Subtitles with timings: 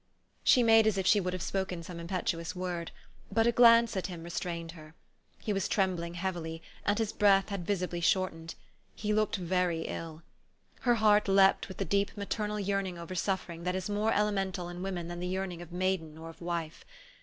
[0.43, 2.89] She made as if she would have spoken some im petuous word;
[3.31, 4.95] but a glance at him restrained her.
[5.41, 8.55] He was trembling heavily, and his breath had visibly shortened.
[8.95, 10.23] He looked very ill.
[10.79, 14.81] Her heart leaped with the deep maternal yearning over suffering that is more elemental in
[14.81, 16.83] women than the yearning of maiden or of wife.